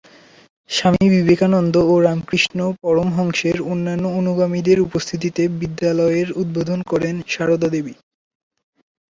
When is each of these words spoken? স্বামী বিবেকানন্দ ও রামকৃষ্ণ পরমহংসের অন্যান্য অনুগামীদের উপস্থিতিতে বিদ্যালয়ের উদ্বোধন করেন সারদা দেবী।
স্বামী 0.69 1.05
বিবেকানন্দ 1.15 1.75
ও 1.85 2.03
রামকৃষ্ণ 2.05 2.59
পরমহংসের 2.81 3.57
অন্যান্য 3.71 4.05
অনুগামীদের 4.19 4.77
উপস্থিতিতে 4.79 5.43
বিদ্যালয়ের 5.59 6.27
উদ্বোধন 6.41 6.79
করেন 6.91 7.15
সারদা 7.27 7.69
দেবী। 7.75 7.93